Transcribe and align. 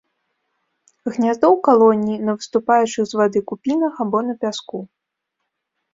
Гняздо 1.13 1.45
ў 1.49 1.57
калоніі, 1.67 2.17
на 2.29 2.35
выступаючых 2.39 3.03
з 3.11 3.23
вады 3.23 3.39
купінах 3.53 3.93
або 4.07 4.17
на 4.29 4.33
пяску. 4.45 4.79